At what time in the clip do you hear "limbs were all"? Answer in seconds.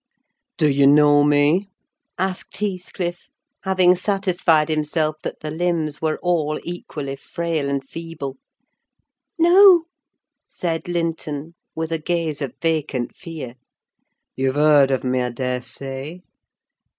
5.51-6.59